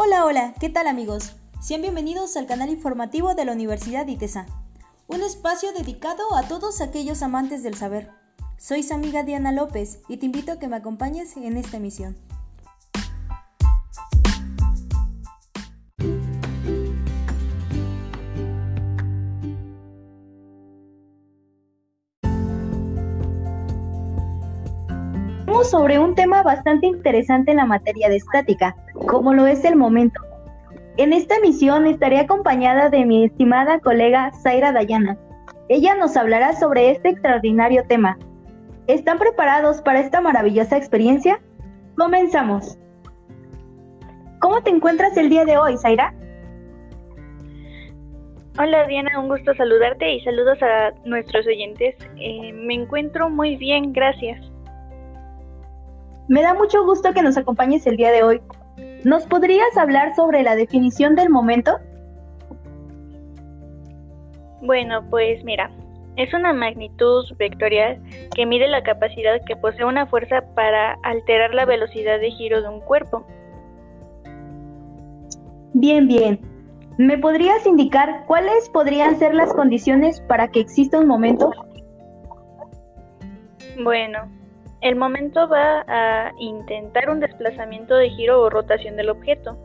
Hola, 0.00 0.24
hola, 0.24 0.54
¿qué 0.60 0.68
tal 0.68 0.86
amigos? 0.86 1.34
Sean 1.60 1.82
bienvenidos 1.82 2.36
al 2.36 2.46
canal 2.46 2.70
informativo 2.70 3.34
de 3.34 3.44
la 3.44 3.50
Universidad 3.50 4.06
ITESA, 4.06 4.46
un 5.08 5.22
espacio 5.22 5.72
dedicado 5.72 6.36
a 6.36 6.44
todos 6.44 6.80
aquellos 6.80 7.20
amantes 7.24 7.64
del 7.64 7.74
saber. 7.74 8.08
Soy 8.58 8.84
su 8.84 8.94
amiga 8.94 9.24
Diana 9.24 9.50
López 9.50 10.00
y 10.06 10.18
te 10.18 10.26
invito 10.26 10.52
a 10.52 10.60
que 10.60 10.68
me 10.68 10.76
acompañes 10.76 11.36
en 11.36 11.56
esta 11.56 11.78
emisión. 11.78 12.16
sobre 25.64 25.98
un 25.98 26.14
tema 26.14 26.42
bastante 26.42 26.86
interesante 26.86 27.50
en 27.50 27.58
la 27.58 27.66
materia 27.66 28.08
de 28.08 28.16
estática, 28.16 28.74
como 29.06 29.34
lo 29.34 29.46
es 29.46 29.64
el 29.64 29.76
momento. 29.76 30.20
En 30.96 31.12
esta 31.12 31.36
emisión 31.36 31.86
estaré 31.86 32.18
acompañada 32.18 32.88
de 32.88 33.04
mi 33.04 33.24
estimada 33.24 33.78
colega 33.78 34.32
Zaira 34.42 34.72
Dayana. 34.72 35.16
Ella 35.68 35.94
nos 35.94 36.16
hablará 36.16 36.54
sobre 36.54 36.90
este 36.90 37.10
extraordinario 37.10 37.84
tema. 37.86 38.18
¿Están 38.86 39.18
preparados 39.18 39.80
para 39.82 40.00
esta 40.00 40.20
maravillosa 40.20 40.76
experiencia? 40.76 41.40
Comenzamos. 41.96 42.78
¿Cómo 44.40 44.62
te 44.62 44.70
encuentras 44.70 45.16
el 45.16 45.28
día 45.28 45.44
de 45.44 45.58
hoy, 45.58 45.76
Zaira? 45.76 46.14
Hola 48.60 48.86
Diana, 48.86 49.20
un 49.20 49.28
gusto 49.28 49.54
saludarte 49.54 50.14
y 50.14 50.20
saludos 50.22 50.58
a 50.62 50.90
nuestros 51.04 51.46
oyentes. 51.46 51.94
Eh, 52.16 52.52
me 52.52 52.74
encuentro 52.74 53.30
muy 53.30 53.54
bien, 53.54 53.92
gracias. 53.92 54.40
Me 56.26 56.42
da 56.42 56.54
mucho 56.54 56.84
gusto 56.84 57.12
que 57.14 57.22
nos 57.22 57.36
acompañes 57.36 57.86
el 57.86 57.96
día 57.96 58.10
de 58.10 58.22
hoy. 58.24 58.40
¿Nos 59.04 59.26
podrías 59.26 59.76
hablar 59.76 60.14
sobre 60.16 60.42
la 60.42 60.56
definición 60.56 61.14
del 61.14 61.30
momento? 61.30 61.78
Bueno, 64.62 65.08
pues 65.08 65.44
mira, 65.44 65.70
es 66.16 66.34
una 66.34 66.52
magnitud 66.52 67.24
vectorial 67.38 68.00
que 68.34 68.44
mide 68.44 68.66
la 68.66 68.82
capacidad 68.82 69.40
que 69.46 69.54
posee 69.54 69.84
una 69.84 70.06
fuerza 70.06 70.42
para 70.54 70.98
alterar 71.04 71.54
la 71.54 71.64
velocidad 71.64 72.18
de 72.18 72.32
giro 72.32 72.60
de 72.60 72.68
un 72.68 72.80
cuerpo. 72.80 73.24
Bien, 75.74 76.08
bien. 76.08 76.40
¿Me 76.98 77.16
podrías 77.18 77.64
indicar 77.66 78.24
cuáles 78.26 78.68
podrían 78.70 79.16
ser 79.16 79.32
las 79.32 79.54
condiciones 79.54 80.20
para 80.22 80.48
que 80.48 80.58
exista 80.58 80.98
un 80.98 81.06
momento? 81.06 81.52
Bueno, 83.84 84.28
el 84.80 84.96
momento 84.96 85.48
va 85.48 85.84
a 85.88 86.32
intentar 86.38 87.10
un 87.10 87.20
desplazamiento 87.20 87.96
de 87.96 88.10
giro 88.10 88.42
o 88.42 88.50
rotación 88.50 88.96
del 88.96 89.10
objeto. 89.10 89.56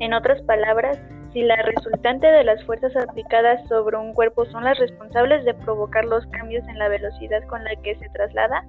En 0.00 0.12
otras 0.12 0.42
palabras, 0.42 0.98
si 1.32 1.42
la 1.42 1.56
resultante 1.56 2.26
de 2.26 2.44
las 2.44 2.64
fuerzas 2.64 2.96
aplicadas 2.96 3.66
sobre 3.68 3.96
un 3.96 4.14
cuerpo 4.14 4.46
son 4.46 4.64
las 4.64 4.78
responsables 4.78 5.44
de 5.44 5.54
provocar 5.54 6.04
los 6.04 6.26
cambios 6.28 6.66
en 6.68 6.78
la 6.78 6.88
velocidad 6.88 7.42
con 7.48 7.62
la 7.64 7.76
que 7.82 7.96
se 7.96 8.08
traslada, 8.10 8.64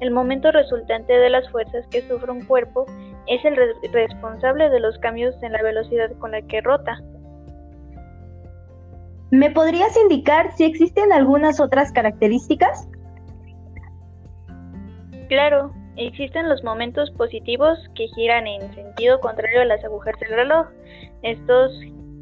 el 0.00 0.10
momento 0.10 0.52
resultante 0.52 1.12
de 1.12 1.30
las 1.30 1.48
fuerzas 1.50 1.86
que 1.88 2.02
sufre 2.02 2.30
un 2.30 2.44
cuerpo 2.44 2.84
es 3.26 3.44
el 3.44 3.56
responsable 3.92 4.68
de 4.68 4.80
los 4.80 4.98
cambios 4.98 5.34
en 5.42 5.52
la 5.52 5.62
velocidad 5.62 6.10
con 6.18 6.32
la 6.32 6.42
que 6.42 6.60
rota. 6.60 7.00
¿Me 9.30 9.50
podrías 9.50 9.96
indicar 9.96 10.52
si 10.52 10.64
existen 10.64 11.12
algunas 11.12 11.58
otras 11.58 11.90
características? 11.90 12.88
Claro, 15.28 15.72
existen 15.96 16.48
los 16.48 16.62
momentos 16.64 17.10
positivos 17.12 17.78
que 17.94 18.08
giran 18.08 18.46
en 18.46 18.74
sentido 18.74 19.20
contrario 19.20 19.62
a 19.62 19.64
las 19.64 19.84
agujas 19.84 20.14
del 20.20 20.30
reloj. 20.30 20.66
Estos 21.22 21.72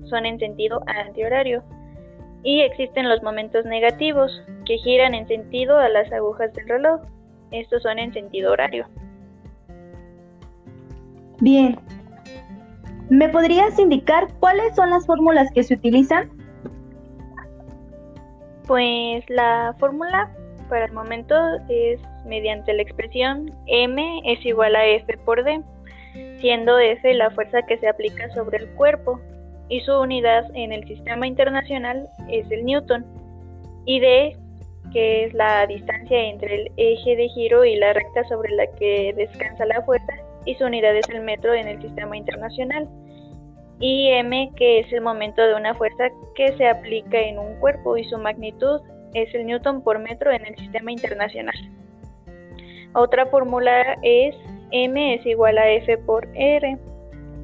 son 0.05 0.27
en 0.27 0.39
sentido 0.39 0.83
antihorario. 0.87 1.63
Y 2.45 2.61
existen 2.61 3.09
los 3.09 3.23
momentos 3.23 3.65
negativos 3.65 4.43
que 4.67 4.79
giran 4.79 5.15
en 5.15 5.27
sentido 5.27 5.79
a 5.79 5.89
las 5.89 6.13
agujas 6.13 6.53
del 6.55 6.69
reloj. 6.69 7.01
Estos 7.51 7.83
son 7.83 7.99
en 7.99 8.13
sentido 8.13 8.53
horario. 8.53 8.87
Bien. 11.41 11.79
¿Me 13.11 13.29
podrías 13.29 13.79
indicar 13.79 14.29
cuáles 14.39 14.75
son 14.75 14.91
las 14.91 15.07
fórmulas 15.07 15.51
que 15.53 15.63
se 15.63 15.75
utilizan? 15.75 16.31
Pues 18.67 19.25
la 19.29 19.75
fórmula 19.79 20.31
para 20.73 20.87
el 20.87 20.93
momento 20.93 21.35
es 21.69 22.01
mediante 22.25 22.73
la 22.73 22.81
expresión 22.81 23.53
m 23.67 24.23
es 24.25 24.43
igual 24.47 24.75
a 24.75 24.87
F 24.87 25.19
por 25.19 25.45
D, 25.45 25.61
siendo 26.41 26.79
F 26.79 27.13
la 27.13 27.31
fuerza 27.31 27.61
que 27.69 27.77
se 27.77 27.87
aplica 27.87 28.33
sobre 28.33 28.57
el 28.57 28.71
cuerpo 28.71 29.21
y 29.69 29.81
su 29.81 29.93
unidad 29.93 30.47
en 30.55 30.73
el 30.73 30.89
sistema 30.89 31.27
internacional 31.27 32.09
es 32.31 32.51
el 32.51 32.65
newton 32.65 33.05
y 33.85 34.01
D 34.01 34.37
que 34.95 35.27
es 35.27 35.35
la 35.35 35.67
distancia 35.67 36.19
entre 36.25 36.63
el 36.63 36.73
eje 36.79 37.17
de 37.17 37.29
giro 37.29 37.67
y 37.67 37.77
la 37.77 37.93
recta 37.93 38.25
sobre 38.25 38.51
la 38.53 38.67
que 38.79 39.13
descansa 39.15 39.67
la 39.67 39.83
fuerza 39.83 40.15
y 40.47 40.55
su 40.55 40.65
unidad 40.65 40.97
es 40.97 41.09
el 41.11 41.21
metro 41.21 41.53
en 41.53 41.69
el 41.69 41.83
sistema 41.83 42.17
internacional 42.17 42.89
y 43.79 44.09
m 44.09 44.51
que 44.57 44.79
es 44.79 44.91
el 44.91 45.03
momento 45.03 45.43
de 45.43 45.55
una 45.55 45.75
fuerza 45.75 46.09
que 46.35 46.57
se 46.57 46.67
aplica 46.67 47.21
en 47.21 47.39
un 47.39 47.61
cuerpo 47.61 47.99
y 47.99 48.05
su 48.05 48.17
magnitud 48.17 48.81
es 49.15 49.35
el 49.35 49.47
newton 49.47 49.83
por 49.83 49.99
metro 49.99 50.31
en 50.31 50.47
el 50.47 50.57
sistema 50.57 50.93
internacional. 50.93 51.55
Otra 52.95 53.27
fórmula 53.27 53.97
es 54.03 54.35
m 54.71 55.15
es 55.15 55.25
igual 55.27 55.59
a 55.59 55.71
f 55.71 55.99
por 55.99 56.29
r 56.35 56.79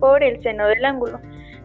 por 0.00 0.22
el 0.22 0.42
seno 0.42 0.66
del 0.68 0.84
ángulo, 0.84 1.20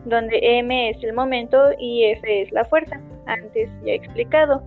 donde 0.05 0.39
m 0.59 0.89
es 0.89 1.03
el 1.03 1.13
momento 1.13 1.71
y 1.77 2.05
f 2.05 2.41
es 2.41 2.51
la 2.51 2.65
fuerza, 2.65 2.99
antes 3.25 3.69
ya 3.85 3.93
explicado. 3.93 4.63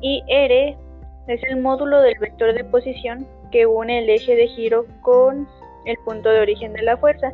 Y 0.00 0.22
r 0.28 0.76
es 1.28 1.42
el 1.44 1.60
módulo 1.60 2.00
del 2.02 2.18
vector 2.18 2.52
de 2.52 2.64
posición 2.64 3.26
que 3.50 3.66
une 3.66 4.00
el 4.00 4.10
eje 4.10 4.36
de 4.36 4.48
giro 4.48 4.86
con 5.02 5.48
el 5.86 5.96
punto 6.04 6.28
de 6.28 6.40
origen 6.40 6.72
de 6.72 6.82
la 6.82 6.96
fuerza 6.96 7.32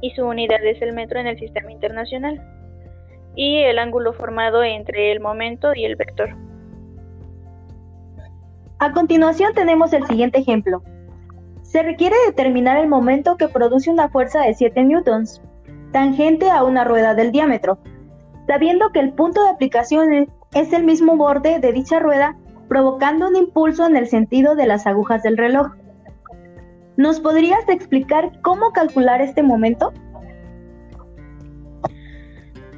y 0.00 0.10
su 0.10 0.26
unidad 0.26 0.62
es 0.64 0.80
el 0.82 0.92
metro 0.92 1.20
en 1.20 1.28
el 1.28 1.38
sistema 1.38 1.70
internacional 1.70 2.40
y 3.34 3.58
el 3.58 3.78
ángulo 3.78 4.12
formado 4.12 4.62
entre 4.62 5.12
el 5.12 5.20
momento 5.20 5.74
y 5.74 5.84
el 5.84 5.96
vector. 5.96 6.30
A 8.82 8.90
continuación 8.90 9.54
tenemos 9.54 9.92
el 9.92 10.04
siguiente 10.08 10.40
ejemplo. 10.40 10.82
Se 11.62 11.84
requiere 11.84 12.16
determinar 12.26 12.78
el 12.78 12.88
momento 12.88 13.36
que 13.36 13.46
produce 13.46 13.88
una 13.88 14.08
fuerza 14.08 14.40
de 14.40 14.54
7 14.54 14.82
newtons, 14.82 15.40
tangente 15.92 16.50
a 16.50 16.64
una 16.64 16.82
rueda 16.82 17.14
del 17.14 17.30
diámetro, 17.30 17.78
sabiendo 18.48 18.90
que 18.90 18.98
el 18.98 19.12
punto 19.12 19.44
de 19.44 19.50
aplicación 19.50 20.28
es 20.52 20.72
el 20.72 20.82
mismo 20.82 21.16
borde 21.16 21.60
de 21.60 21.72
dicha 21.72 22.00
rueda, 22.00 22.36
provocando 22.68 23.28
un 23.28 23.36
impulso 23.36 23.86
en 23.86 23.96
el 23.96 24.08
sentido 24.08 24.56
de 24.56 24.66
las 24.66 24.84
agujas 24.84 25.22
del 25.22 25.36
reloj. 25.36 25.68
¿Nos 26.96 27.20
podrías 27.20 27.68
explicar 27.68 28.32
cómo 28.42 28.72
calcular 28.72 29.20
este 29.20 29.44
momento? 29.44 29.92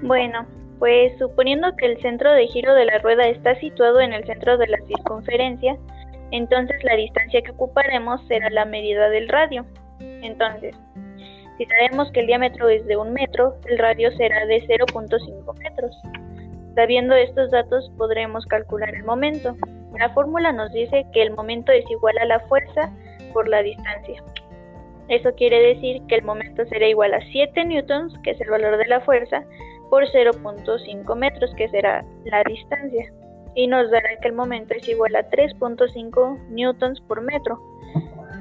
Bueno, 0.02 0.44
pues 0.78 1.16
suponiendo 1.18 1.74
que 1.76 1.86
el 1.86 2.02
centro 2.02 2.30
de 2.30 2.46
giro 2.48 2.74
de 2.74 2.84
la 2.84 2.98
rueda 2.98 3.26
está 3.26 3.54
situado 3.54 4.00
en 4.00 4.12
el 4.12 4.26
centro 4.26 4.58
de 4.58 4.66
la 4.66 4.76
circunferencia, 4.86 5.78
entonces 6.30 6.82
la 6.84 6.96
distancia 6.96 7.42
que 7.42 7.50
ocuparemos 7.50 8.20
será 8.26 8.50
la 8.50 8.64
medida 8.64 9.08
del 9.10 9.28
radio. 9.28 9.64
Entonces, 10.00 10.74
si 11.58 11.66
sabemos 11.66 12.10
que 12.12 12.20
el 12.20 12.26
diámetro 12.26 12.68
es 12.68 12.84
de 12.86 12.96
un 12.96 13.12
metro, 13.12 13.54
el 13.66 13.78
radio 13.78 14.10
será 14.16 14.44
de 14.46 14.66
0.5 14.66 15.58
metros. 15.58 15.96
Sabiendo 16.74 17.14
estos 17.14 17.50
datos 17.50 17.90
podremos 17.96 18.44
calcular 18.46 18.92
el 18.94 19.04
momento. 19.04 19.56
La 19.98 20.10
fórmula 20.10 20.52
nos 20.52 20.72
dice 20.72 21.06
que 21.12 21.22
el 21.22 21.30
momento 21.30 21.70
es 21.70 21.88
igual 21.88 22.18
a 22.18 22.24
la 22.24 22.40
fuerza 22.40 22.92
por 23.32 23.48
la 23.48 23.62
distancia. 23.62 24.22
Eso 25.08 25.32
quiere 25.36 25.60
decir 25.74 26.02
que 26.08 26.16
el 26.16 26.22
momento 26.22 26.64
será 26.66 26.88
igual 26.88 27.14
a 27.14 27.20
7 27.30 27.64
newtons, 27.64 28.18
que 28.24 28.30
es 28.30 28.40
el 28.40 28.50
valor 28.50 28.76
de 28.76 28.86
la 28.86 29.00
fuerza, 29.02 29.44
por 29.90 30.04
0.5 30.08 31.14
metros, 31.14 31.54
que 31.56 31.68
será 31.68 32.04
la 32.24 32.42
distancia 32.42 33.12
y 33.54 33.66
nos 33.66 33.90
dará 33.90 34.16
que 34.20 34.28
el 34.28 34.34
momento 34.34 34.74
es 34.74 34.88
igual 34.88 35.14
a 35.16 35.28
3.5 35.30 36.48
newtons 36.48 37.00
por 37.02 37.20
metro. 37.20 37.60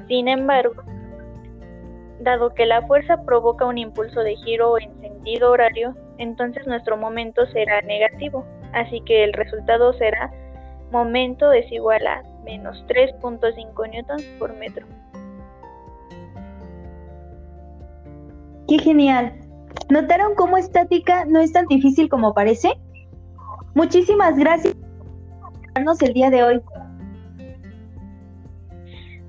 Sin 0.08 0.28
embargo, 0.28 0.82
dado 2.20 2.54
que 2.54 2.66
la 2.66 2.82
fuerza 2.86 3.22
provoca 3.24 3.64
un 3.64 3.78
impulso 3.78 4.20
de 4.20 4.36
giro 4.36 4.78
en 4.78 5.00
sentido 5.00 5.50
horario, 5.50 5.94
entonces 6.18 6.66
nuestro 6.66 6.96
momento 6.96 7.46
será 7.46 7.80
negativo, 7.82 8.44
así 8.72 9.00
que 9.02 9.24
el 9.24 9.32
resultado 9.32 9.92
será 9.94 10.32
momento 10.90 11.52
es 11.52 11.70
igual 11.72 12.06
a 12.06 12.22
menos 12.44 12.84
3.5 12.86 13.90
newtons 13.90 14.22
por 14.38 14.54
metro. 14.56 14.86
¡Qué 18.68 18.78
genial! 18.78 19.32
¿Notaron 19.90 20.34
cómo 20.34 20.56
estática 20.56 21.24
no 21.26 21.40
es 21.40 21.52
tan 21.52 21.66
difícil 21.66 22.08
como 22.08 22.32
parece? 22.32 22.72
Muchísimas 23.74 24.36
gracias 24.36 24.83
el 25.76 26.14
día 26.14 26.30
de 26.30 26.42
hoy. 26.42 26.62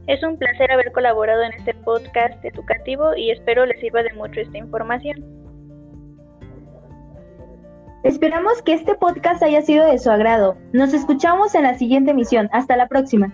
Es 0.08 0.24
un 0.24 0.38
placer 0.38 0.72
haber 0.72 0.92
colaborado 0.92 1.42
en 1.44 1.54
este 1.54 1.74
podcast 1.74 2.44
educativo 2.46 3.16
y 3.16 3.32
espero 3.32 3.66
les 3.66 3.80
sirva 3.80 4.04
de 4.04 4.14
mucho 4.14 4.40
esta 4.40 4.58
información. 4.58 5.24
Esperamos 8.04 8.62
que 8.62 8.74
este 8.74 8.94
podcast 8.94 9.42
haya 9.42 9.64
sido 9.64 9.86
de 9.88 9.98
su 9.98 10.12
agrado. 10.12 10.56
Nos 10.74 10.94
escuchamos 10.94 11.56
en 11.56 11.64
la 11.64 11.76
siguiente 11.76 12.12
emisión. 12.12 12.50
Hasta 12.52 12.78
la 12.78 12.88
próxima. 12.88 13.34